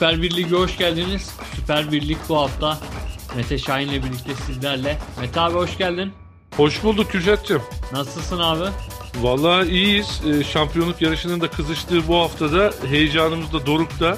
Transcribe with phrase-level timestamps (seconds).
[0.00, 1.36] Süper Birlik'e hoş geldiniz.
[1.56, 2.78] Süper Birlik bu hafta
[3.36, 4.98] Mete Şahin'le birlikte sizlerle.
[5.20, 6.12] Mete abi hoş geldin.
[6.56, 7.62] Hoş bulduk Kürşat'cığım.
[7.92, 8.64] Nasılsın abi?
[9.20, 10.22] Vallahi iyiyiz.
[10.26, 14.16] Ee, şampiyonluk yarışının da kızıştığı bu haftada heyecanımız da dorukta.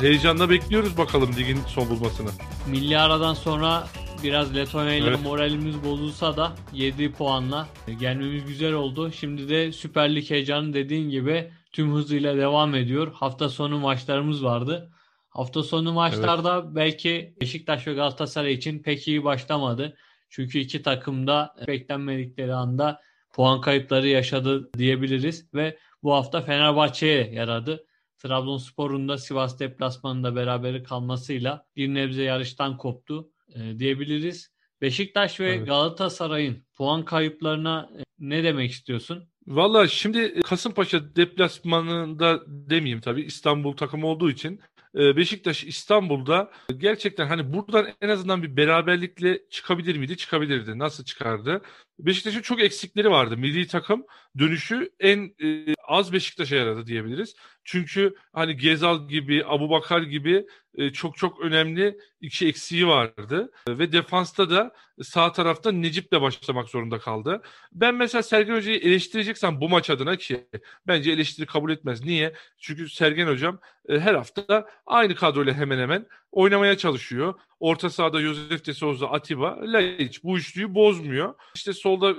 [0.00, 2.30] Heyecanla bekliyoruz bakalım ligin son bulmasını.
[2.66, 3.88] Milli aradan sonra
[4.22, 5.22] biraz Letonya ile Evet.
[5.22, 7.68] moralimiz bozulsa da 7 puanla
[8.00, 9.12] gelmemiz güzel oldu.
[9.12, 13.12] Şimdi de Süper Lig heyecanı dediğin gibi tüm hızıyla devam ediyor.
[13.14, 14.90] Hafta sonu maçlarımız vardı.
[15.38, 19.96] Hafta sonu maçlarda belki Beşiktaş ve Galatasaray için pek iyi başlamadı.
[20.30, 23.00] Çünkü iki takım da beklenmedikleri anda
[23.34, 27.86] puan kayıpları yaşadı diyebiliriz ve bu hafta Fenerbahçe'ye yaradı.
[28.18, 34.52] Trabzonspor'un da Sivas deplasmanında berabere kalmasıyla bir nebze yarıştan koptu e, diyebiliriz.
[34.80, 35.66] Beşiktaş ve Evet.
[35.66, 39.28] Galatasaray'ın puan kayıplarına e, ne demek istiyorsun?
[39.46, 44.60] Vallahi şimdi Kasımpaşa deplasmanında demeyeyim tabii İstanbul takımı olduğu için
[44.98, 50.16] Beşiktaş İstanbul'da gerçekten hani buradan en azından bir beraberlikle çıkabilir miydi?
[50.16, 50.78] Çıkabilirdi.
[50.78, 51.62] Nasıl çıkardı?
[51.98, 53.36] Beşiktaş'ın çok eksikleri vardı.
[53.36, 54.06] Milli takım
[54.38, 57.34] dönüşü en e, az Beşiktaş'a yaradı diyebiliriz.
[57.64, 63.50] Çünkü hani Gezal gibi, Abubakar gibi e, çok çok önemli iki eksiği vardı.
[63.68, 67.42] Ve defansta da sağ tarafta Necip'le başlamak zorunda kaldı.
[67.72, 70.48] Ben mesela Sergen Hoca'yı eleştireceksem bu maç adına ki
[70.86, 72.04] bence eleştiri kabul etmez.
[72.04, 72.34] Niye?
[72.58, 77.34] Çünkü Sergen Hocam e, her hafta aynı kadroyla hemen hemen oynamaya çalışıyor.
[77.60, 81.34] Orta sahada Josef de Souza, Atiba, Laiç bu üçlüyü bozmuyor.
[81.54, 82.14] İşte solda e,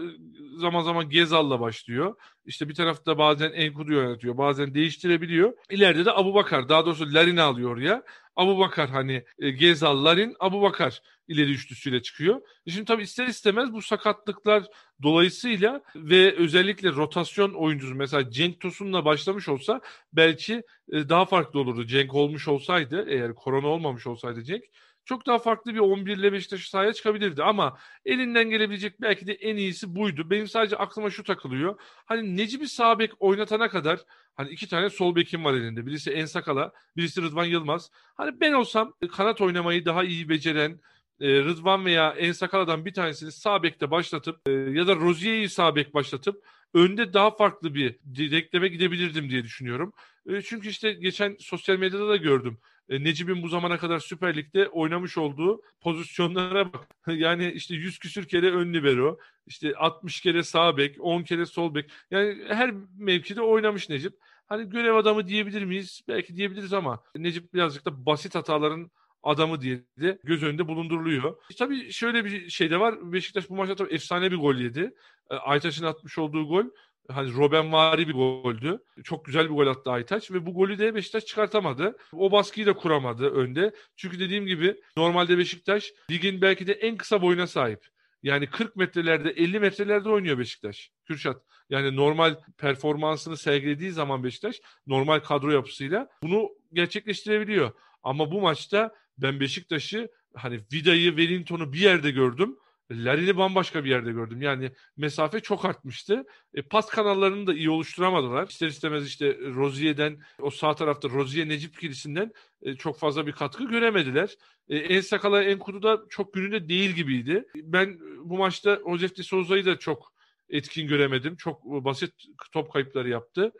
[0.58, 2.16] zaman zaman Gezal'la başlıyor.
[2.50, 5.54] İşte bir tarafta bazen Enkudu yönetiyor, bazen değiştirebiliyor.
[5.70, 8.04] İleride de Abubakar, daha doğrusu Larin'i alıyor oraya.
[8.36, 12.42] Abubakar hani e, Gezal, Larin, Abubakar ileri üçlüsüyle çıkıyor.
[12.66, 14.64] E Şimdi tabii ister istemez bu sakatlıklar
[15.04, 19.82] dolayısıyla ve özellikle rotasyon oyuncusu mesela Cenk Tosun'la başlamış olsa
[20.14, 21.86] belki e, daha farklı olurdu.
[21.86, 24.64] Cenk olmuş olsaydı eğer korona olmamış olsaydı Cenk
[25.10, 29.56] çok daha farklı bir 11 ile Beşiktaş sahaya çıkabilirdi ama elinden gelebilecek belki de en
[29.56, 30.30] iyisi buydu.
[30.30, 31.80] Benim sadece aklıma şu takılıyor.
[32.06, 34.00] Hani Necip'i sağ bek oynatana kadar
[34.36, 35.86] hani iki tane sol bekim var elinde.
[35.86, 37.92] Birisi Ensakala, birisi Rıdvan Yılmaz.
[38.16, 40.80] Hani ben olsam kanat oynamayı daha iyi beceren
[41.20, 45.94] e, Rıdvan veya Ensakala'dan bir tanesini sağ bekte başlatıp e, ya da Rozier'i sağ bek
[45.94, 49.94] başlatıp önde daha farklı bir direkleme gidebilirdim diye düşünüyorum.
[50.30, 52.58] E, çünkü işte geçen sosyal medyada da gördüm.
[52.90, 56.88] E, Necip'in bu zamana kadar Süper Lig'de oynamış olduğu pozisyonlara bak.
[57.08, 59.18] Yani işte 100 küsür kere ön libero,
[59.48, 61.92] işte 60 kere sağ bek, 10 kere sol bek.
[62.12, 64.14] Yani her mevkide oynamış Necip.
[64.48, 66.02] Hani görev adamı diyebilir miyiz?
[66.08, 68.92] Belki diyebiliriz ama Necip birazcık da basit hataların
[69.24, 71.36] adamı diye de göz önünde bulunduruluyor.
[71.58, 73.14] Tabii şöyle bir şey de var.
[73.14, 74.94] Beşiktaş bu maçta tabii efsane bir gol yedi.
[75.30, 76.66] E, Aytaç'ın atmış olduğu gol
[77.12, 78.80] hani Robben vari bir goldü.
[79.04, 81.98] Çok güzel bir gol attı Aytaç ve bu golü de Beşiktaş çıkartamadı.
[82.14, 83.74] O baskıyı da kuramadı önde.
[83.96, 87.86] Çünkü dediğim gibi normalde Beşiktaş ligin belki de en kısa boyuna sahip.
[88.24, 90.92] Yani 40 metrelerde 50 metrelerde oynuyor Beşiktaş.
[91.06, 91.42] Kürşat.
[91.70, 97.72] Yani normal performansını sergilediği zaman Beşiktaş normal kadro yapısıyla bunu gerçekleştirebiliyor.
[98.04, 102.58] Ama bu maçta ben Beşiktaş'ı hani Vida'yı, Wellington'u bir yerde gördüm.
[102.92, 104.42] Larin'i bambaşka bir yerde gördüm.
[104.42, 106.26] Yani mesafe çok artmıştı.
[106.54, 108.48] E, pas kanallarını da iyi oluşturamadılar.
[108.48, 113.64] İster istemez işte Rozier'den o sağ tarafta Rozier Necip ikilisinden e, çok fazla bir katkı
[113.64, 114.36] göremediler.
[114.70, 117.46] E, en sakala en kudu da çok gününde değil gibiydi.
[117.56, 120.14] Ben bu maçta Josef de Souza'yı da çok
[120.50, 121.36] etkin göremedim.
[121.36, 122.14] Çok basit
[122.52, 123.52] top kayıpları yaptı.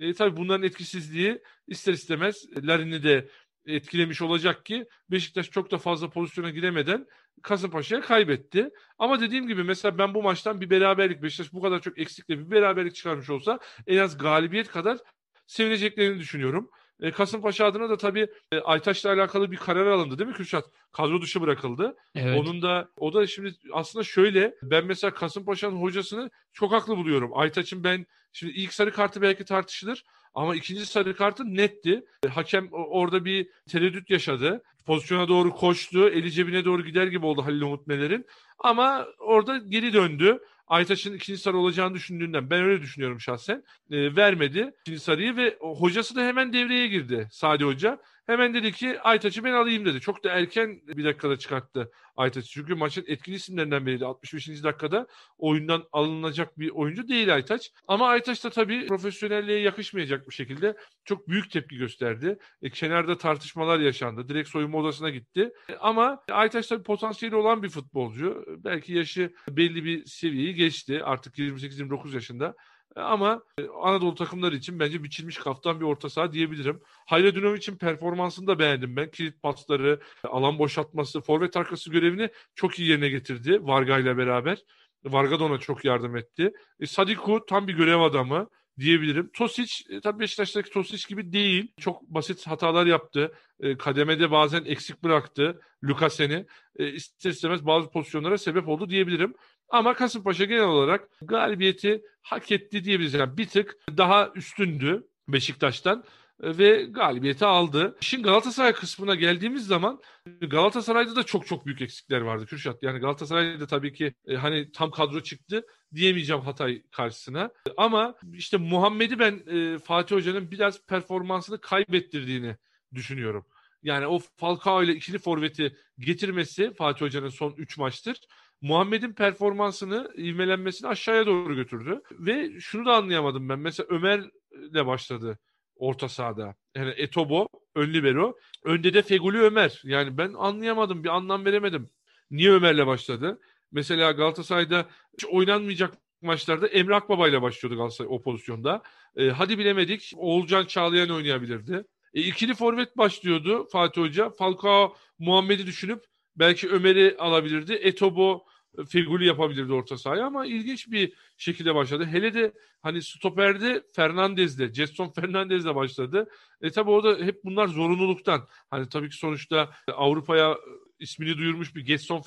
[0.00, 3.28] E, tabii bunların etkisizliği ister istemez Larin'i de
[3.66, 7.06] etkilemiş olacak ki Beşiktaş çok da fazla pozisyona giremeden
[7.42, 8.70] Kasımpaşa'ya kaybetti.
[8.98, 12.50] Ama dediğim gibi mesela ben bu maçtan bir beraberlik Beşiktaş bu kadar çok eksikle bir
[12.50, 14.98] beraberlik çıkarmış olsa en az galibiyet kadar
[15.46, 16.70] sevineceklerini düşünüyorum.
[17.00, 20.64] E, Kasımpaşa adına da tabii e, Aytaç'la alakalı bir karar alındı değil mi Kürşat?
[20.92, 21.96] Kadro dışı bırakıldı.
[22.14, 22.40] Evet.
[22.40, 27.30] Onun da o da şimdi aslında şöyle ben mesela Kasımpaşa'nın hocasını çok haklı buluyorum.
[27.34, 30.04] Aytaç'ın ben şimdi ilk sarı kartı belki tartışılır
[30.34, 32.04] ama ikinci sarı kartı netti.
[32.24, 34.62] E, Hakem orada bir tereddüt yaşadı.
[34.86, 36.08] Pozisyona doğru koştu.
[36.08, 38.26] Eli cebine doğru gider gibi oldu Halil Umut Meler'in.
[38.58, 40.38] Ama orada geri döndü.
[40.66, 43.64] Aytaç'ın ikinci sarı olacağını düşündüğünden ben öyle düşünüyorum şahsen.
[43.90, 47.98] E, vermedi ikinci sarıyı ve hocası da hemen devreye girdi Sadi Hoca.
[48.26, 50.00] Hemen dedi ki Aytaç'ı ben alayım dedi.
[50.00, 52.48] Çok da erken bir dakikada çıkarttı Aytaç'ı.
[52.48, 54.04] Çünkü maçın etkili isimlerinden biriydi.
[54.04, 54.48] 65.
[54.48, 55.06] dakikada
[55.38, 57.72] oyundan alınacak bir oyuncu değil Aytaç.
[57.88, 62.38] Ama Aytaç da tabii profesyonelliğe yakışmayacak bir şekilde çok büyük tepki gösterdi.
[62.62, 64.28] E, kenarda tartışmalar yaşandı.
[64.28, 65.50] Direkt soyunma odasına gitti.
[65.68, 68.44] E, ama Aytaç tabii potansiyeli olan bir futbolcu.
[68.64, 71.04] Belki yaşı belli bir seviyeyi geçti.
[71.04, 72.54] Artık 28-29 yaşında.
[72.96, 76.80] Ama e, Anadolu takımları için bence biçilmiş kaftan bir orta saha diyebilirim.
[77.06, 79.10] Hayredunovic'in performansını da beğendim ben.
[79.10, 84.58] Kilit pasları, alan boşaltması, forvet arkası görevini çok iyi yerine getirdi Varga ile beraber.
[85.04, 86.52] Varga da ona çok yardım etti.
[86.80, 89.30] E, Sadiku tam bir görev adamı diyebilirim.
[89.34, 91.72] Tosic e, tabii Beşiktaş'taki Tosic gibi değil.
[91.80, 93.32] Çok basit hatalar yaptı.
[93.60, 96.46] E, kademede bazen eksik bıraktı Lukasen'i.
[96.76, 99.34] E, ister istemez bazı pozisyonlara sebep oldu diyebilirim.
[99.68, 103.14] Ama Kasımpaşa genel olarak galibiyeti hak etti diyebiliriz.
[103.14, 106.04] Yani bir tık daha üstündü Beşiktaş'tan
[106.40, 107.96] ve galibiyeti aldı.
[108.00, 110.00] İşin Galatasaray kısmına geldiğimiz zaman
[110.40, 112.82] Galatasaray'da da çok çok büyük eksikler vardı Kürşat.
[112.82, 117.50] Yani Galatasaray'da tabii ki e, hani tam kadro çıktı diyemeyeceğim Hatay karşısına.
[117.76, 122.56] Ama işte Muhammed'i ben e, Fatih Hoca'nın biraz performansını kaybettirdiğini
[122.94, 123.46] düşünüyorum.
[123.82, 128.20] Yani o Falcao ile ikili forveti getirmesi Fatih Hoca'nın son 3 maçtır.
[128.60, 132.02] Muhammed'in performansını, ivmelenmesini aşağıya doğru götürdü.
[132.10, 133.58] Ve şunu da anlayamadım ben.
[133.58, 135.38] Mesela Ömer'le başladı
[135.76, 136.54] orta sahada.
[136.76, 138.36] Yani Etobo, ön libero.
[138.64, 139.80] Önde de Feguli Ömer.
[139.84, 141.90] Yani ben anlayamadım, bir anlam veremedim.
[142.30, 143.40] Niye Ömer'le başladı?
[143.72, 148.82] Mesela Galatasaray'da hiç oynanmayacak maçlarda Emre Akbaba ile başlıyordu Galatasaray o pozisyonda.
[149.16, 150.12] E, hadi bilemedik.
[150.16, 151.84] Oğulcan Çağlayan oynayabilirdi.
[152.14, 154.30] E, ikili forvet başlıyordu Fatih Hoca.
[154.30, 156.04] Falcao Muhammed'i düşünüp
[156.36, 157.72] belki Ömer'i alabilirdi.
[157.72, 158.44] Etobo
[158.88, 162.04] Feguli yapabilirdi orta sahaya ama ilginç bir şekilde başladı.
[162.06, 162.52] Hele de
[162.82, 166.28] hani stoperde Fernandez'le, Jetson Fernandez'le başladı.
[166.60, 168.48] E tabi orada hep bunlar zorunluluktan.
[168.70, 170.56] Hani tabii ki sonuçta Avrupa'ya
[170.98, 172.20] ismini duyurmuş bir Getson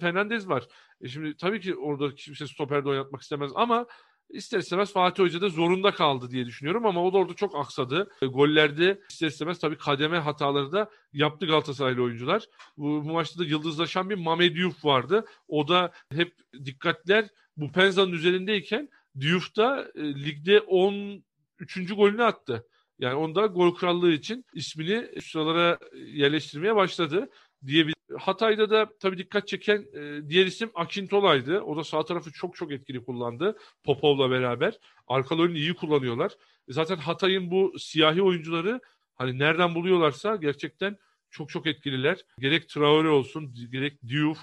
[0.00, 0.64] Fernandez var.
[1.00, 3.86] E şimdi tabii ki orada kimse stoperde oynatmak istemez ama
[4.32, 8.10] ister istemez Fatih Hoca da zorunda kaldı diye düşünüyorum ama o da orada çok aksadı.
[8.22, 12.44] E, gollerde ister istemez tabii kademe hataları da yaptı Galatasaraylı oyuncular.
[12.76, 15.24] Bu, bu maçta da yıldızlaşan bir Mame Diouf vardı.
[15.48, 16.34] O da hep
[16.64, 18.88] dikkatler bu Penza'nın üzerindeyken
[19.20, 21.94] Diouf da e, ligde 13.
[21.96, 22.66] golünü attı.
[22.98, 27.30] Yani onda gol krallığı için ismini sıralara yerleştirmeye başladı
[27.66, 28.01] diyebilirim.
[28.18, 31.60] Hatay'da da tabii dikkat çeken e, diğer isim Akintola'ydı.
[31.60, 34.78] O da sağ tarafı çok çok etkili kullandı Popov'la beraber.
[35.08, 36.32] Arkalarını iyi kullanıyorlar.
[36.68, 38.80] Zaten Hatay'ın bu siyahi oyuncuları
[39.14, 40.96] hani nereden buluyorlarsa gerçekten
[41.30, 42.18] çok çok etkililer.
[42.38, 44.38] Gerek Traore olsun, gerek Diouf,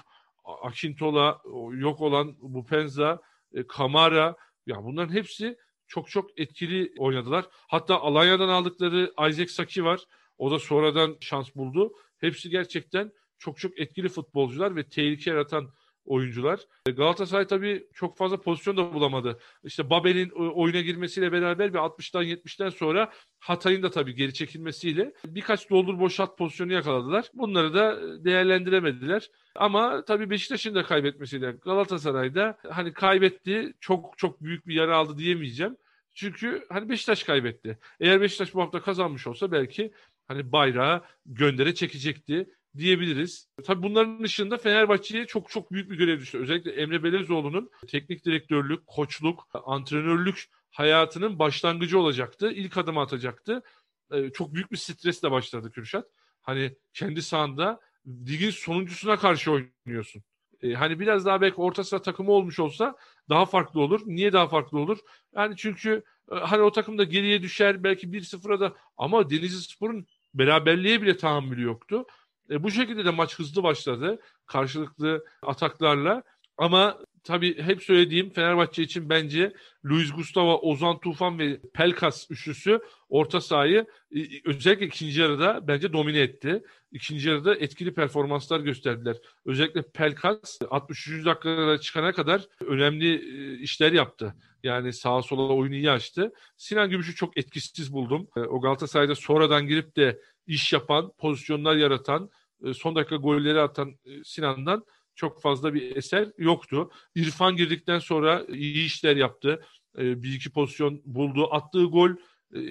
[0.62, 3.20] Akintola, yok olan Bupenza,
[3.54, 4.36] e, Kamara
[4.66, 5.56] ya bunların hepsi
[5.88, 7.44] çok çok etkili oynadılar.
[7.50, 10.00] Hatta Alanya'dan aldıkları Isaac Saki var.
[10.38, 11.92] O da sonradan şans buldu.
[12.18, 15.70] Hepsi gerçekten çok çok etkili futbolcular ve tehlike yaratan
[16.04, 16.60] oyuncular.
[16.86, 19.38] E, Galatasaray tabii çok fazla pozisyon da bulamadı.
[19.64, 25.70] İşte Babel'in oyuna girmesiyle beraber bir 60'tan 70'ten sonra Hatay'ın da tabii geri çekilmesiyle birkaç
[25.70, 27.30] doldur boşalt pozisyonu yakaladılar.
[27.34, 29.30] Bunları da değerlendiremediler.
[29.54, 35.76] Ama tabii Beşiktaş'ın da kaybetmesiyle Galatasaray'da hani kaybetti, çok çok büyük bir yara aldı diyemeyeceğim.
[36.14, 37.78] Çünkü hani Beşiktaş kaybetti.
[38.00, 39.92] Eğer Beşiktaş bu hafta kazanmış olsa belki
[40.28, 43.48] hani bayrağı göndere çekecekti diyebiliriz.
[43.64, 46.38] Tabii bunların dışında Fenerbahçe'ye çok çok büyük bir görev düştü.
[46.38, 52.52] Özellikle Emre Belezoğlu'nun teknik direktörlük, koçluk, antrenörlük hayatının başlangıcı olacaktı.
[52.52, 53.62] İlk adım atacaktı.
[54.12, 56.06] Ee, çok büyük bir stresle başladı Kürşat.
[56.42, 60.22] Hani kendi sahanda ligin sonuncusuna karşı oynuyorsun.
[60.62, 62.96] Ee, hani biraz daha belki orta sıra takımı olmuş olsa
[63.28, 64.00] daha farklı olur.
[64.06, 64.98] Niye daha farklı olur?
[65.34, 66.02] Yani çünkü
[66.32, 71.16] e, hani o takım da geriye düşer belki 1-0'a da ama Denizli Spor'un beraberliğe bile
[71.16, 72.04] tahammülü yoktu.
[72.50, 74.20] E, bu şekilde de maç hızlı başladı.
[74.46, 76.22] Karşılıklı ataklarla.
[76.56, 79.52] Ama tabii hep söylediğim Fenerbahçe için bence
[79.84, 86.20] Luis Gustavo, Ozan Tufan ve Pelkas üçlüsü orta sahayı e, özellikle ikinci yarıda bence domine
[86.20, 86.62] etti.
[86.92, 89.16] İkinci yarıda etkili performanslar gösterdiler.
[89.46, 91.24] Özellikle Pelkas 63.
[91.24, 94.34] dakikada çıkana kadar önemli e, işler yaptı.
[94.62, 96.32] Yani sağa sola oyunu iyi açtı.
[96.56, 98.28] Sinan Gümüş'ü çok etkisiz buldum.
[98.36, 102.30] E, o Galatasaray'da sonradan girip de iş yapan, pozisyonlar yaratan, e,
[102.74, 106.90] son dakika golleri atan e, Sinan'dan çok fazla bir eser yoktu.
[107.14, 109.62] İrfan girdikten sonra iyi işler yaptı.
[109.98, 111.48] E, bir iki pozisyon buldu.
[111.54, 112.10] Attığı gol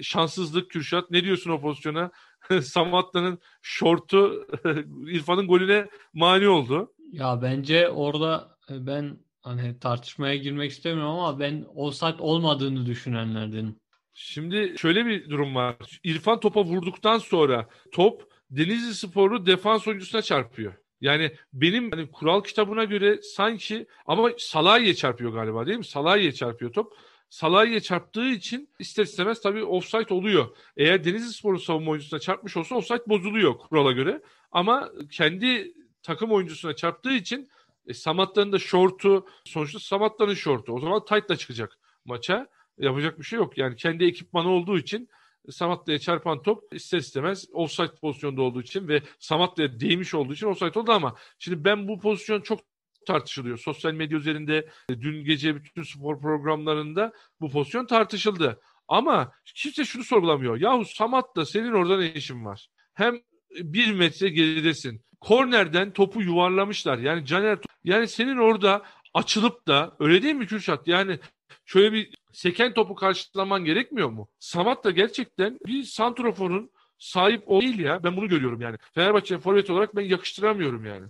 [0.02, 1.10] şanssızlık Kürşat.
[1.10, 2.10] Ne diyorsun o pozisyona?
[2.62, 4.46] Samatta'nın şortu
[5.06, 6.92] İrfan'ın golüne mani oldu.
[7.12, 13.76] Ya bence orada ben hani tartışmaya girmek istemiyorum ama ben offside olmadığını düşünenlerdenim.
[14.14, 15.76] Şimdi şöyle bir durum var.
[16.04, 20.72] İrfan topa vurduktan sonra top Denizli Sporlu defans oyuncusuna çarpıyor.
[21.00, 25.84] Yani benim hani kural kitabına göre sanki ama Salahi'ye çarpıyor galiba değil mi?
[25.84, 26.92] Salahi'ye çarpıyor top.
[27.30, 30.56] Salahi'ye çarptığı için ister istemez tabii offside oluyor.
[30.76, 34.22] Eğer Denizli Sporlu savunma oyuncusuna çarpmış olsa offside bozuluyor kurala göre.
[34.52, 37.50] Ama kendi takım oyuncusuna çarptığı için
[37.86, 40.72] e, Samatta'nın da şortu sonuçta Samatta'nın şortu.
[40.72, 42.48] O zaman tight'la çıkacak maça.
[42.78, 43.58] Yapacak bir şey yok.
[43.58, 45.08] Yani kendi ekipmanı olduğu için
[45.50, 50.78] Samatta'ya çarpan top ister istemez offside pozisyonda olduğu için ve Samatta'ya değmiş olduğu için offside
[50.78, 52.60] oldu ama şimdi ben bu pozisyon çok
[53.06, 53.58] tartışılıyor.
[53.58, 58.60] Sosyal medya üzerinde dün gece bütün spor programlarında bu pozisyon tartışıldı.
[58.88, 60.60] Ama kimse şunu sorgulamıyor.
[60.60, 62.68] Yahu Samat'ta senin orada ne işin var?
[62.94, 63.20] Hem
[63.50, 65.04] bir metre geridesin.
[65.20, 66.98] Kornerden topu yuvarlamışlar.
[66.98, 68.82] Yani Caner yani senin orada
[69.14, 70.88] açılıp da öyle değil mi Kürşat?
[70.88, 71.18] Yani
[71.64, 74.28] şöyle bir seken topu karşılaman gerekmiyor mu?
[74.38, 78.04] Samat da gerçekten bir santroforun sahip o değil ya.
[78.04, 78.76] Ben bunu görüyorum yani.
[78.94, 81.06] Fenerbahçe forvet olarak ben yakıştıramıyorum yani.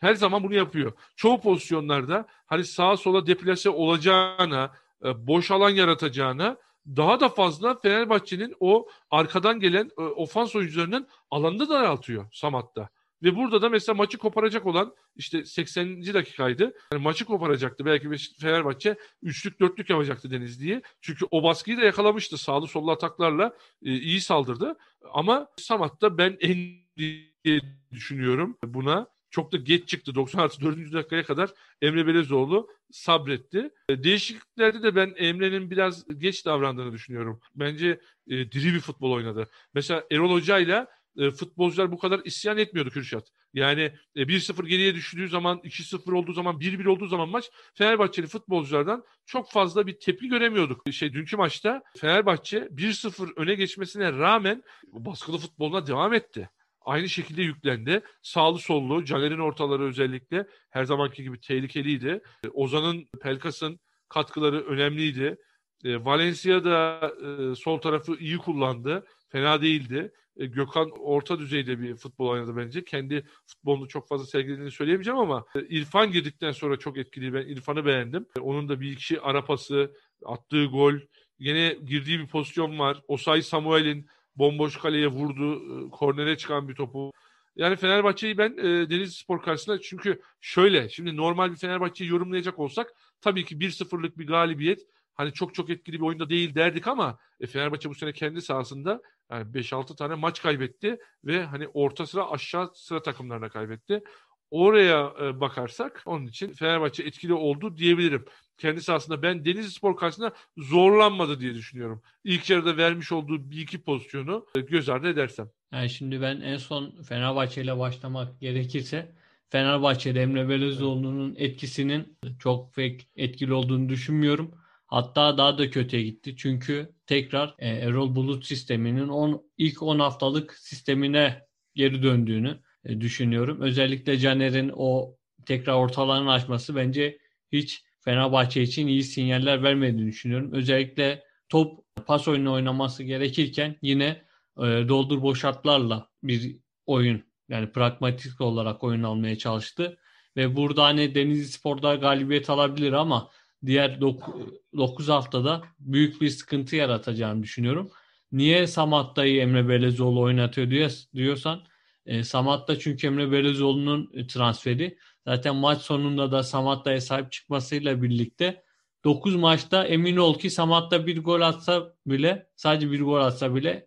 [0.00, 0.92] Her zaman bunu yapıyor.
[1.16, 4.72] Çoğu pozisyonlarda hani sağa sola deplase olacağına,
[5.04, 6.56] e, boş alan yaratacağına
[6.86, 12.88] daha da fazla Fenerbahçe'nin o arkadan gelen e, ofans oyuncularının alanını daraltıyor Samat'ta.
[13.22, 16.02] Ve burada da mesela maçı koparacak olan işte 80.
[16.14, 16.74] dakikaydı.
[16.92, 17.84] Yani maçı koparacaktı.
[17.84, 18.08] Belki
[18.40, 20.82] Fenerbahçe üçlük dörtlük yapacaktı Denizli'yi.
[21.00, 22.38] Çünkü o baskıyı da yakalamıştı.
[22.38, 24.76] Sağlı sollu ataklarla e, iyi saldırdı.
[25.12, 27.60] Ama Samat'ta ben en diye
[27.92, 29.06] düşünüyorum buna.
[29.30, 30.14] Çok da geç çıktı.
[30.14, 30.92] 96 4.
[30.92, 31.50] dakikaya kadar
[31.82, 33.70] Emre Belezoğlu sabretti.
[33.88, 37.40] E, değişikliklerde de ben Emre'nin biraz geç davrandığını düşünüyorum.
[37.54, 39.48] Bence e, diri bir futbol oynadı.
[39.74, 40.86] Mesela Erol Hoca ile
[41.16, 43.28] e, futbolcular bu kadar isyan etmiyordu Kürşat.
[43.54, 49.04] Yani e, 1-0 geriye düştüğü zaman, 2-0 olduğu zaman, 1-1 olduğu zaman maç Fenerbahçeli futbolculardan
[49.26, 50.92] çok fazla bir tepki göremiyorduk.
[50.92, 54.62] Şey dünkü maçta Fenerbahçe 1-0 öne geçmesine rağmen
[54.92, 56.50] baskılı futboluna devam etti.
[56.80, 58.02] Aynı şekilde yüklendi.
[58.22, 62.20] Sağlı sollu, Caner'in ortaları özellikle her zamanki gibi tehlikeliydi.
[62.44, 65.36] E, Ozan'ın, Pelkas'ın katkıları önemliydi.
[65.84, 69.06] E, Valencia da e, sol tarafı iyi kullandı.
[69.28, 70.12] Fena değildi.
[70.40, 72.84] E, Gökhan orta düzeyde bir futbol oynadı bence.
[72.84, 77.34] Kendi futbolunu çok fazla sergilediğini söyleyemeyeceğim ama e, İrfan girdikten sonra çok etkili.
[77.34, 78.26] Ben İrfan'ı beğendim.
[78.36, 80.94] E, onun da bir iki ara pası, attığı gol,
[81.38, 83.02] yine girdiği bir pozisyon var.
[83.08, 84.06] Osay Samuel'in
[84.36, 87.12] bomboş kaleye vurdu, kornere çıkan bir topu.
[87.56, 92.94] Yani Fenerbahçe'yi ben e, Denizli Spor karşısında çünkü şöyle şimdi normal bir Fenerbahçe'yi yorumlayacak olsak
[93.20, 94.80] tabii ki 1-0'lık bir galibiyet
[95.20, 99.02] hani çok çok etkili bir oyunda değil derdik ama e, Fenerbahçe bu sene kendi sahasında
[99.30, 104.02] yani 5-6 tane maç kaybetti ve hani orta sıra aşağı sıra takımlarına kaybetti.
[104.50, 108.24] Oraya e, bakarsak onun için Fenerbahçe etkili oldu diyebilirim.
[108.58, 112.02] Kendi sahasında ben Denizli Spor karşısında zorlanmadı diye düşünüyorum.
[112.24, 115.50] İlk yarıda vermiş olduğu bir iki pozisyonu e, göz ardı edersem.
[115.72, 119.12] Yani şimdi ben en son Fenerbahçe ile başlamak gerekirse
[119.48, 124.54] Fenerbahçe'de Emre Belözoğlu'nun etkisinin çok pek etkili olduğunu düşünmüyorum.
[124.90, 126.36] Hatta daha da kötüye gitti.
[126.36, 131.42] Çünkü tekrar e, Erol Bulut sisteminin on, ilk 10 haftalık sistemine
[131.74, 133.60] geri döndüğünü e, düşünüyorum.
[133.60, 135.16] Özellikle Caner'in o
[135.46, 137.18] tekrar ortalarını açması bence
[137.52, 140.52] hiç Fenerbahçe için iyi sinyaller vermediğini düşünüyorum.
[140.52, 144.22] Özellikle top pas oyunu oynaması gerekirken yine
[144.58, 146.56] e, doldur boşaltlarla bir
[146.86, 149.98] oyun yani pragmatik olarak oyun almaya çalıştı.
[150.36, 153.30] Ve burada hani Denizli Spor'da galibiyet alabilir ama
[153.66, 157.90] diğer 9 haftada büyük bir sıkıntı yaratacağını düşünüyorum.
[158.32, 161.60] Niye Samatta'yı Emre Belezoğlu oynatıyor diyorsan
[162.06, 168.62] e, Samatta çünkü Emre Belezoğlu'nun e, transferi zaten maç sonunda da Samatta'ya sahip çıkmasıyla birlikte
[169.04, 173.86] 9 maçta emin ol ki Samatta bir gol atsa bile sadece bir gol atsa bile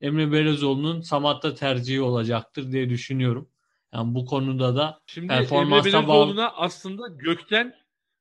[0.00, 3.48] Emre Belezoğlu'nun Samatta tercihi olacaktır diye düşünüyorum.
[3.94, 6.52] Yani bu konuda da Şimdi performansa Emre Belezoğlu'na bağlı...
[6.56, 7.74] aslında gökten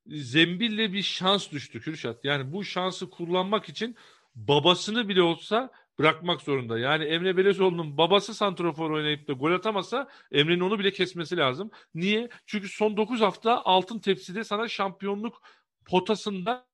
[0.08, 2.26] zembille bir şans düştü Kürşat.
[2.26, 3.96] Yani bu şansı kullanmak için
[4.36, 6.80] babasını bile olsa bırakmak zorunda.
[6.80, 11.72] Yani Emre Belezoğlu'nun babası santrafor oynayıp da gol atamasa Emre'nin onu bile kesmesi lazım.
[11.96, 12.30] Niye?
[12.46, 15.42] Çünkü son 9 hafta altın tepside sana şampiyonluk
[15.86, 16.68] potasında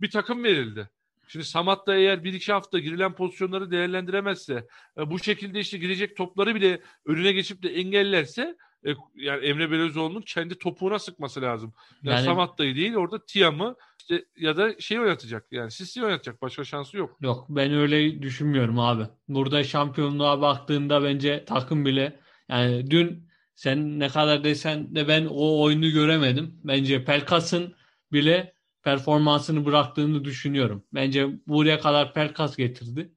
[0.00, 0.90] bir takım verildi.
[1.28, 4.66] Şimdi Samat da eğer bir iki hafta girilen pozisyonları değerlendiremezse,
[4.98, 8.56] e, bu şekilde işte girecek topları bile önüne geçip de engellerse
[8.86, 11.74] e, yani Emre Belözoğlu'nun kendi topuğuna sıkması lazım.
[12.02, 16.42] Yani, yani Samat dayı değil orada Tiam'ı işte, ya da şey oynatacak yani Sisi oynatacak
[16.42, 17.16] başka şansı yok.
[17.20, 19.04] Yok ben öyle düşünmüyorum abi.
[19.28, 25.62] Burada şampiyonluğa baktığında bence takım bile yani dün sen ne kadar desen de ben o
[25.62, 26.60] oyunu göremedim.
[26.64, 27.74] Bence Pelkas'ın
[28.12, 28.55] bile
[28.86, 30.84] performansını bıraktığını düşünüyorum.
[30.94, 33.12] Bence buraya kadar Pelkas getirdi.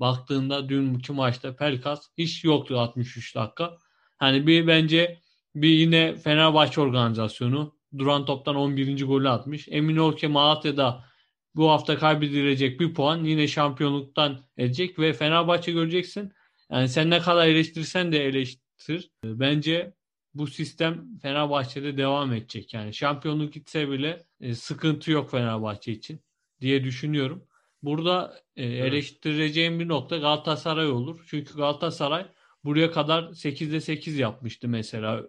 [0.00, 3.78] Baktığında dünkü maçta Pelkas hiç yoktu 63 dakika.
[4.16, 5.20] Hani bir bence
[5.54, 7.74] bir yine Fenerbahçe organizasyonu.
[7.98, 9.04] Duran toptan 11.
[9.04, 9.68] golü atmış.
[9.70, 11.04] Emin ol ki Malatya'da
[11.54, 16.32] bu hafta kaybedilecek bir puan yine şampiyonluktan edecek ve Fenerbahçe göreceksin.
[16.70, 19.10] Yani sen ne kadar eleştirsen de eleştir.
[19.24, 19.94] Bence
[20.34, 22.74] bu sistem Fenerbahçe'de devam edecek.
[22.74, 26.20] Yani şampiyonluk gitse bile e, sıkıntı yok Fenerbahçe için
[26.60, 27.46] diye düşünüyorum.
[27.82, 31.24] Burada e, eleştireceğim bir nokta Galatasaray olur.
[31.30, 32.26] Çünkü Galatasaray
[32.64, 35.22] buraya kadar 8'de 8 yapmıştı mesela.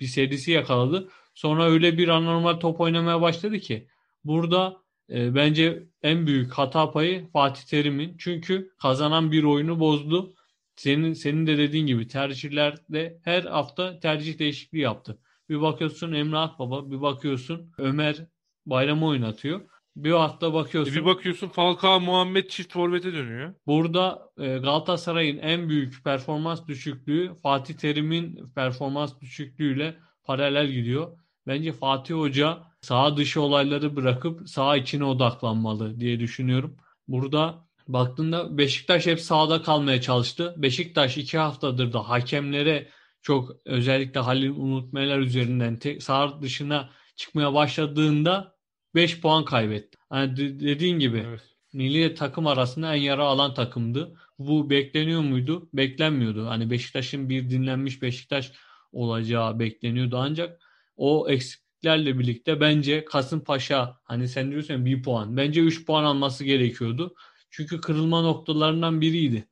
[0.00, 1.08] Bir serisi yakaladı.
[1.34, 3.88] Sonra öyle bir anormal top oynamaya başladı ki
[4.24, 4.76] burada
[5.10, 8.16] e, bence en büyük hata payı Fatih Terim'in.
[8.18, 10.34] Çünkü kazanan bir oyunu bozdu.
[10.76, 15.18] Senin senin de dediğin gibi tercihlerde her hafta tercih değişikliği yaptı.
[15.48, 18.26] Bir bakıyorsun Emre Akbaba, bir bakıyorsun Ömer
[18.66, 19.60] Bayram'ı oynatıyor.
[19.96, 20.92] Bir hafta bakıyorsun.
[20.92, 23.54] E bir bakıyorsun Falcao Muhammed çift forvete dönüyor.
[23.66, 31.18] Burada e, Galatasaray'ın en büyük performans düşüklüğü Fatih Terim'in performans düşüklüğüyle paralel gidiyor.
[31.46, 36.76] Bence Fatih Hoca sağ dışı olayları bırakıp sağ içine odaklanmalı diye düşünüyorum.
[37.08, 40.54] Burada baktığında Beşiktaş hep sağda kalmaya çalıştı.
[40.56, 42.88] Beşiktaş iki haftadır da hakemlere
[43.22, 48.56] çok özellikle Halil unutmalar üzerinden tek, sağ dışına çıkmaya başladığında
[48.94, 49.98] 5 puan kaybetti.
[50.12, 51.42] Yani dediğin gibi evet.
[51.72, 54.16] milli takım arasında en yara alan takımdı.
[54.38, 55.68] Bu bekleniyor muydu?
[55.72, 56.46] Beklenmiyordu.
[56.46, 58.52] Hani Beşiktaş'ın bir dinlenmiş Beşiktaş
[58.92, 60.60] olacağı bekleniyordu ancak
[60.96, 65.36] o eksiklerle birlikte bence Kasımpaşa hani sen diyorsun bir puan.
[65.36, 67.14] Bence 3 puan alması gerekiyordu.
[67.56, 69.48] Çünkü kırılma noktalarından biriydi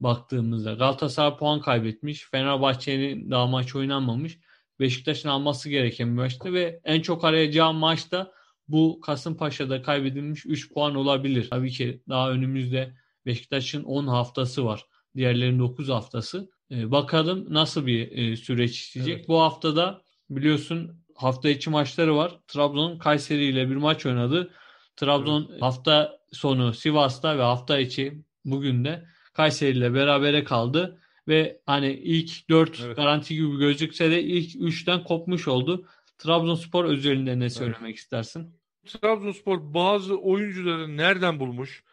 [0.00, 0.72] baktığımızda.
[0.72, 2.24] Galatasaray puan kaybetmiş.
[2.30, 4.38] Fenerbahçe'nin daha maç oynanmamış.
[4.80, 8.32] Beşiktaş'ın alması gereken bir maçtı ve en çok arayacağı maçta
[8.68, 11.50] bu Kasımpaşa'da kaybedilmiş 3 puan olabilir.
[11.50, 12.94] Tabii ki daha önümüzde
[13.26, 14.86] Beşiktaş'ın 10 haftası var.
[15.16, 16.50] Diğerlerinin 9 haftası.
[16.70, 19.16] Ee, bakalım nasıl bir e, süreç işleyecek.
[19.16, 19.28] Evet.
[19.28, 22.40] Bu haftada biliyorsun hafta içi maçları var.
[22.48, 24.50] Trabzon Kayseri ile bir maç oynadı.
[24.96, 25.62] Trabzon evet.
[25.62, 32.48] hafta sonu Sivas'ta ve hafta içi bugün de Kayseri ile berabere kaldı ve hani ilk
[32.50, 32.96] 4 evet.
[32.96, 35.88] garanti gibi gözükse de ilk 3'ten kopmuş oldu.
[36.18, 37.98] Trabzonspor özelinde ne söylemek evet.
[37.98, 38.60] istersin?
[38.86, 41.84] Trabzonspor bazı oyuncuları nereden bulmuş?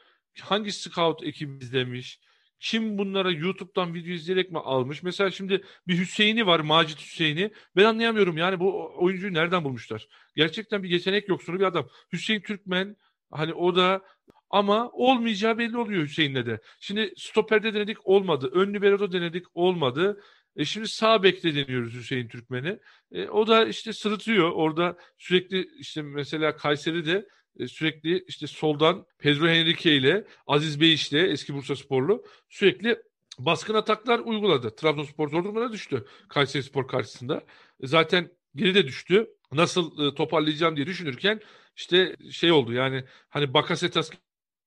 [0.41, 2.19] Hangi scout ekibi izlemiş?
[2.59, 5.03] Kim bunlara YouTube'dan video izleyerek mi almış?
[5.03, 7.51] Mesela şimdi bir Hüseyin'i var, Macit Hüseyin'i.
[7.75, 10.07] Ben anlayamıyorum yani bu oyuncuyu nereden bulmuşlar?
[10.35, 11.87] Gerçekten bir yetenek yoksunu bir adam.
[12.13, 12.95] Hüseyin Türkmen
[13.31, 14.01] hani o da
[14.49, 16.59] ama olmayacağı belli oluyor Hüseyin'le de.
[16.79, 18.49] Şimdi stoperde denedik olmadı.
[18.53, 20.21] Ön libero'da denedik olmadı.
[20.55, 22.79] E şimdi sağ bekle deniyoruz Hüseyin Türkmen'i.
[23.11, 24.51] E, o da işte sırıtıyor.
[24.51, 27.27] Orada sürekli işte mesela Kayseri'de
[27.59, 33.01] e, sürekli işte soldan Pedro Henrique ile Aziz Bey işte eski Bursa Sporlu sürekli
[33.39, 34.75] baskın ataklar uyguladı.
[34.75, 37.43] Trabzonspor zor durumuna düştü Kayseri Spor karşısında.
[37.83, 39.27] E, zaten geri de düştü.
[39.51, 41.41] Nasıl e, toparlayacağım diye düşünürken
[41.75, 44.09] işte şey oldu yani hani Bakasetas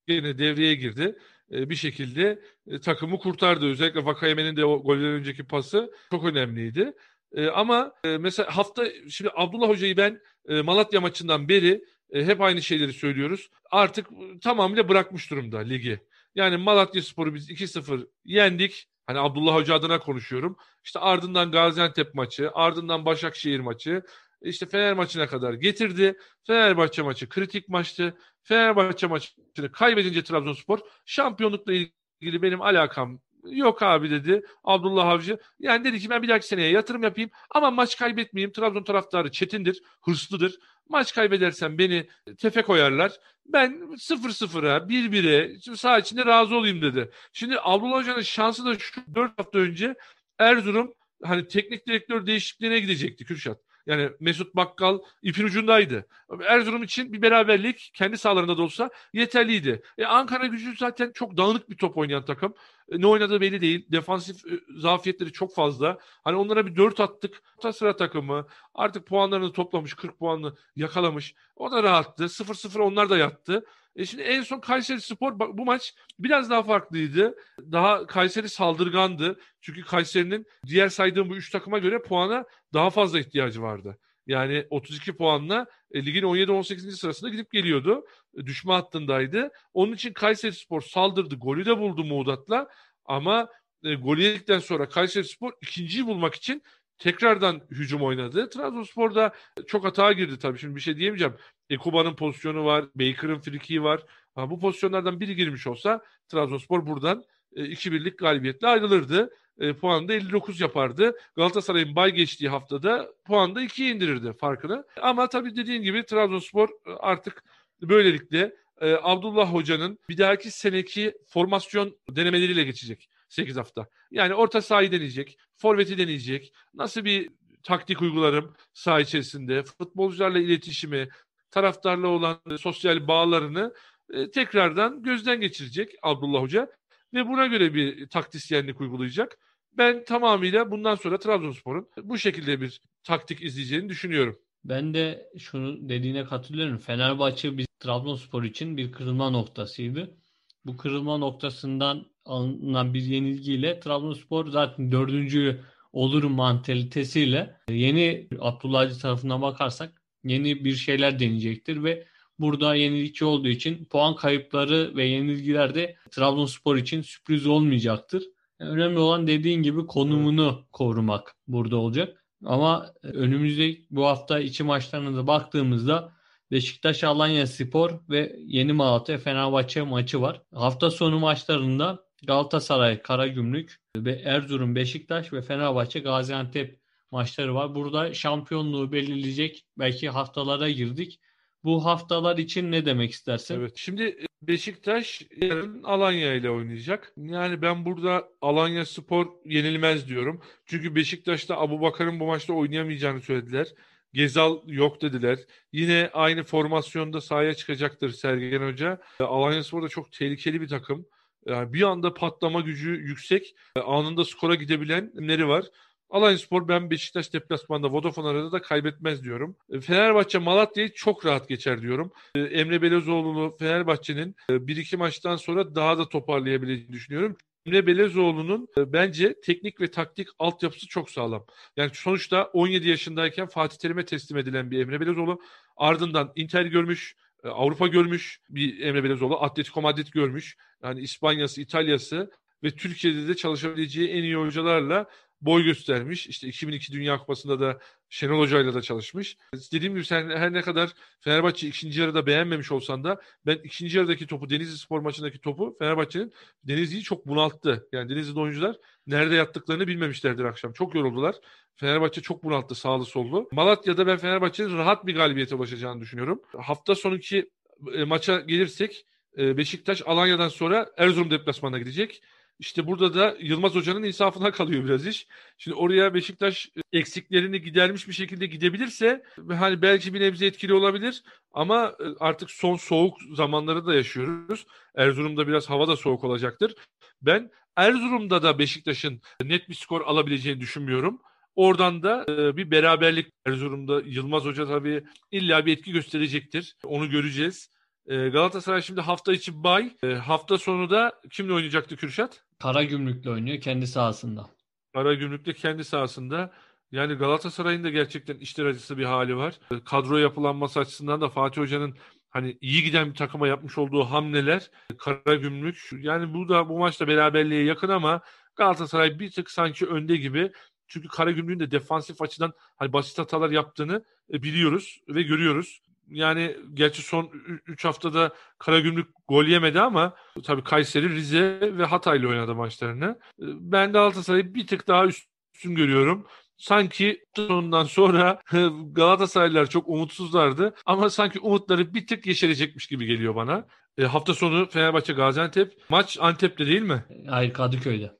[0.07, 1.15] yine devreye girdi.
[1.51, 3.65] E, bir şekilde e, takımı kurtardı.
[3.65, 6.93] Özellikle Vakayemen'in de golden önceki pası çok önemliydi.
[7.35, 10.21] E, ama mesela hafta şimdi Abdullah Hoca'yı ben
[10.63, 11.83] Malatya maçından beri
[12.13, 13.49] hep aynı şeyleri söylüyoruz.
[13.71, 14.07] Artık
[14.41, 15.99] tamamıyla bırakmış durumda ligi.
[16.35, 18.87] Yani Malatya Sporu biz 2-0 yendik.
[19.07, 20.57] Hani Abdullah Hoca adına konuşuyorum.
[20.83, 24.03] İşte ardından Gaziantep maçı, ardından Başakşehir maçı,
[24.41, 26.17] işte Fener maçına kadar getirdi.
[26.47, 28.17] Fenerbahçe maçı kritik maçtı.
[28.43, 35.37] Fenerbahçe maçını kaybedince Trabzonspor şampiyonlukla ilgili benim alakam yok abi dedi Abdullah Avcı.
[35.59, 38.51] Yani dedi ki ben bir dahaki seneye yatırım yapayım ama maç kaybetmeyeyim.
[38.51, 40.59] Trabzon taraftarı çetindir, hırslıdır.
[40.89, 43.11] Maç kaybedersem beni tefe koyarlar.
[43.45, 47.11] Ben 0-0'a, 1-1'e sağ içinde razı olayım dedi.
[47.33, 49.95] Şimdi Abdullah Hoca'nın şansı da şu 4 hafta önce
[50.39, 53.59] Erzurum hani teknik direktör değişikliğine gidecekti Kürşat.
[53.87, 56.05] Yani Mesut Bakkal ipin ucundaydı.
[56.47, 59.81] Erzurum için bir beraberlik kendi sahalarında da olsa yeterliydi.
[59.97, 62.53] E, Ankara gücü zaten çok dağınık bir top oynayan takım.
[62.91, 63.85] E, ne oynadığı belli değil.
[63.91, 65.97] Defansif e, zafiyetleri çok fazla.
[66.23, 67.41] Hani onlara bir dört attık.
[67.57, 69.93] Orta sıra takımı artık puanlarını toplamış.
[69.93, 71.35] 40 puanını yakalamış.
[71.55, 72.23] O da rahattı.
[72.23, 73.65] 0-0 onlar da yattı.
[73.95, 77.35] E şimdi en son Kayseri Spor bu maç biraz daha farklıydı.
[77.71, 79.39] Daha Kayseri saldırgandı.
[79.61, 83.97] Çünkü Kayseri'nin diğer saydığım bu üç takıma göre puana daha fazla ihtiyacı vardı.
[84.27, 86.91] Yani 32 puanla e, ligin 17-18.
[86.91, 88.05] sırasında gidip geliyordu.
[88.37, 89.49] E, düşme hattındaydı.
[89.73, 91.35] Onun için Kayseri Spor saldırdı.
[91.35, 92.67] Golü de buldu Muğdat'la.
[93.05, 93.49] Ama
[93.83, 96.63] e, golü yedikten sonra Kayseri Spor ikinciyi bulmak için
[96.97, 98.49] tekrardan hücum oynadı.
[98.49, 99.33] Trabzonspor'da
[99.67, 100.59] çok hata girdi tabii.
[100.59, 101.35] Şimdi bir şey diyemeyeceğim.
[101.71, 102.85] Ekuba'nın pozisyonu var.
[102.95, 104.01] Baker'ın frikiği var.
[104.35, 107.23] Ha, bu pozisyonlardan biri girmiş olsa Trabzonspor buradan
[107.55, 109.29] e, 2-1'lik galibiyetle ayrılırdı.
[109.59, 111.15] E, puanı da 59 yapardı.
[111.35, 114.85] Galatasaray'ın bay geçtiği haftada puanı da 2'ye indirirdi farkını.
[115.01, 117.43] Ama tabii dediğin gibi Trabzonspor e, artık
[117.81, 123.87] böylelikle e, Abdullah Hoca'nın bir dahaki seneki formasyon denemeleriyle geçecek 8 hafta.
[124.11, 126.53] Yani orta sahayı deneyecek, forveti deneyecek.
[126.73, 127.29] Nasıl bir
[127.63, 131.09] taktik uygularım saha içerisinde, futbolcularla iletişimi,
[131.51, 133.73] taraftarla olan sosyal bağlarını
[134.13, 136.71] e, tekrardan gözden geçirecek Abdullah Hoca
[137.13, 139.37] ve buna göre bir taktisyenlik uygulayacak.
[139.77, 144.39] Ben tamamıyla bundan sonra Trabzonspor'un bu şekilde bir taktik izleyeceğini düşünüyorum.
[144.63, 146.77] Ben de şunu dediğine katılıyorum.
[146.77, 150.17] Fenerbahçe bir Trabzonspor için bir kırılma noktasıydı.
[150.65, 155.61] Bu kırılma noktasından alınan bir yenilgiyle Trabzonspor zaten dördüncü
[155.93, 162.07] olur mantalitesiyle yeni Abdullah tarafına bakarsak yeni bir şeyler deneyecektir ve
[162.39, 168.23] burada yenilikçi olduğu için puan kayıpları ve yenilgiler de Trabzonspor için sürpriz olmayacaktır.
[168.59, 172.23] önemli olan dediğin gibi konumunu korumak burada olacak.
[172.45, 176.13] Ama önümüzde bu hafta içi maçlarına da baktığımızda
[176.51, 180.41] Beşiktaş Alanya Spor ve Yeni Malatya Fenerbahçe maçı var.
[180.53, 186.79] Hafta sonu maçlarında Galatasaray Karagümrük ve Erzurum Beşiktaş ve Fenerbahçe Gaziantep
[187.11, 187.75] maçları var.
[187.75, 191.19] Burada şampiyonluğu belirleyecek belki haftalara girdik.
[191.63, 193.55] Bu haftalar için ne demek istersin?
[193.55, 193.73] Evet.
[193.75, 197.13] Şimdi e, Beşiktaş yarın Alanya ile oynayacak.
[197.17, 200.41] Yani ben burada Alanya Spor yenilmez diyorum.
[200.65, 203.67] Çünkü Beşiktaş'ta Abu Bakar'ın bu maçta oynayamayacağını söylediler.
[204.13, 205.39] Gezal yok dediler.
[205.73, 209.01] Yine aynı formasyonda sahaya çıkacaktır Sergen Hoca.
[209.19, 211.05] E, Alanya Spor da çok tehlikeli bir takım.
[211.45, 215.65] Yani bir anda patlama gücü yüksek, e, anında skora gidebilenleri var.
[216.11, 219.55] Alanyaspor ben Beşiktaş deplasmanda Vodafone arada da kaybetmez diyorum.
[219.69, 222.11] E, Fenerbahçe Malatya'yı çok rahat geçer diyorum.
[222.35, 227.37] E, Emre Belezoğlu'nu Fenerbahçe'nin bir iki maçtan sonra daha da toparlayabileceğini düşünüyorum.
[227.65, 231.45] Emre Belezoğlu'nun bence teknik ve taktik altyapısı çok sağlam.
[231.77, 235.41] Yani sonuçta 17 yaşındayken Fatih Terim'e teslim edilen bir Emre Belezoğlu.
[235.77, 239.43] Ardından Inter görmüş, Avrupa görmüş bir Emre Belezoğlu.
[239.43, 240.57] Atletico Madrid görmüş.
[240.83, 242.31] Yani İspanya'sı, İtalya'sı
[242.63, 245.07] ve Türkiye'de de çalışabileceği en iyi hocalarla
[245.41, 246.27] boy göstermiş.
[246.27, 249.37] İşte 2002 Dünya Kupası'nda da Şenol Hoca'yla da çalışmış.
[249.71, 254.27] Dediğim gibi sen her ne kadar Fenerbahçe ikinci yarıda beğenmemiş olsan da ben ikinci yarıdaki
[254.27, 257.87] topu Denizli Spor maçındaki topu Fenerbahçe'nin Denizli'yi çok bunalttı.
[257.91, 258.75] Yani Denizli'de oyuncular
[259.07, 260.73] nerede yattıklarını bilmemişlerdir akşam.
[260.73, 261.35] Çok yoruldular.
[261.75, 263.49] Fenerbahçe çok bunalttı sağlı sollu.
[263.51, 266.41] Malatya'da ben Fenerbahçe'nin rahat bir galibiyete ulaşacağını düşünüyorum.
[266.57, 267.49] Hafta sonunki
[267.93, 269.05] e, maça gelirsek
[269.37, 272.21] e, Beşiktaş Alanya'dan sonra Erzurum deplasmanına gidecek.
[272.61, 275.27] İşte burada da Yılmaz Hoca'nın insafına kalıyor biraz iş.
[275.57, 281.95] Şimdi oraya Beşiktaş eksiklerini gidermiş bir şekilde gidebilirse hani belki bir nebze etkili olabilir ama
[281.99, 284.65] e, artık son soğuk zamanları da yaşıyoruz.
[284.95, 286.75] Erzurum'da biraz hava da soğuk olacaktır.
[287.21, 291.21] Ben Erzurum'da da Beşiktaş'ın net bir skor alabileceğini düşünmüyorum.
[291.55, 296.75] Oradan da e, bir beraberlik Erzurum'da Yılmaz Hoca tabii illa bir etki gösterecektir.
[296.83, 297.69] Onu göreceğiz.
[298.11, 299.93] E, Galatasaray şimdi hafta içi bay.
[300.03, 302.43] E, hafta sonu da kimle oynayacaktı Kürşat?
[302.59, 304.49] Karagümrük'le oynuyor kendi sahasında.
[304.93, 306.51] Karagümrük'te kendi sahasında.
[306.91, 309.59] Yani Galatasaray'ın da gerçekten işler acısı bir hali var.
[309.71, 311.95] E, kadro yapılanması açısından da Fatih Hoca'nın
[312.29, 317.63] hani iyi giden bir takıma yapmış olduğu hamleler Karagümrük yani bu da bu maçta beraberliğe
[317.63, 318.21] yakın ama
[318.55, 320.51] Galatasaray bir tık sanki önde gibi.
[320.87, 327.01] Çünkü Karagümrük'ün de defansif açıdan hani basit hatalar yaptığını e, biliyoruz ve görüyoruz yani gerçi
[327.01, 327.31] son
[327.67, 333.19] 3 haftada Karagümrük gol yemedi ama tabii Kayseri, Rize ve Hatay'la oynadı maçlarını.
[333.39, 336.27] Ben de Galatasaray'ı bir tık daha üstün görüyorum.
[336.57, 338.41] Sanki sonundan sonra
[338.91, 343.67] Galatasaraylılar çok umutsuzlardı ama sanki umutları bir tık yeşerecekmiş gibi geliyor bana.
[343.97, 345.73] E, hafta sonu Fenerbahçe Gaziantep.
[345.89, 347.05] Maç Antep'te değil mi?
[347.29, 348.11] Hayır Kadıköy'de.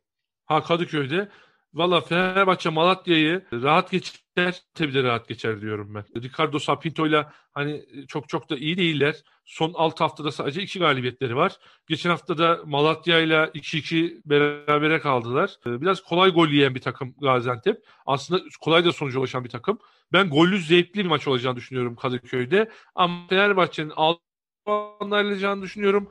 [0.46, 1.30] Ha Kadıköy'de.
[1.74, 6.06] Valla Fenerbahçe Malatya'yı rahat geçer, tabii de rahat geçer diyorum ben.
[6.22, 9.16] Ricardo Sapinto'yla hani çok çok da iyi değiller.
[9.46, 11.58] Son 6 haftada sadece 2 galibiyetleri var.
[11.88, 15.56] Geçen hafta da Malatya'yla 2-2 berabere kaldılar.
[15.66, 17.84] Ee, biraz kolay gol yiyen bir takım Gaziantep.
[18.06, 19.80] Aslında kolay da sonuca ulaşan bir takım.
[20.14, 22.72] Ben gollü zevkli bir maç olacağını düşünüyorum Kadıköy'de.
[22.96, 24.22] Ama Fenerbahçe'nin 6
[24.66, 26.10] puanla ayrılacağını düşünüyorum.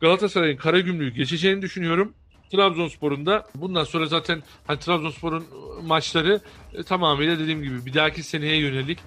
[0.00, 2.14] Galatasaray'ın Karagümrük'ü geçeceğini düşünüyorum.
[2.52, 5.46] Trabzonspor'un da bundan sonra zaten hani Trabzonspor'un
[5.86, 6.40] maçları
[6.74, 8.98] e, tamamıyla dediğim gibi bir dahaki seneye yönelik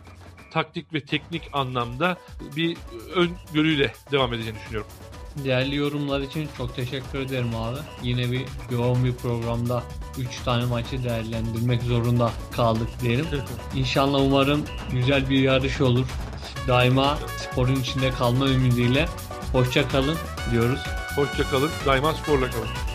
[0.52, 2.18] taktik ve teknik anlamda
[2.56, 2.78] bir
[3.16, 4.92] öngörüyle devam edeceğini düşünüyorum.
[5.44, 7.78] Değerli yorumlar için çok teşekkür ederim abi.
[8.04, 9.84] Yine bir yoğun bir programda
[10.18, 13.26] 3 tane maçı değerlendirmek zorunda kaldık diyelim.
[13.76, 16.06] İnşallah umarım güzel bir yarış olur.
[16.68, 19.06] Daima sporun içinde kalma ümidiyle
[19.52, 20.18] hoşça kalın
[20.52, 20.80] diyoruz.
[21.16, 21.70] Hoşça kalın.
[21.86, 22.91] Daima sporla kalın.